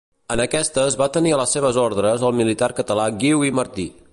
En 0.35 0.39
aquestes 0.45 0.97
va 1.01 1.07
tenir 1.17 1.33
a 1.35 1.37
les 1.41 1.53
seves 1.57 1.79
ordres 1.83 2.25
el 2.31 2.35
militar 2.43 2.71
català 2.81 3.07
Guiu 3.25 3.47
i 3.51 3.57
Martí. 3.61 3.87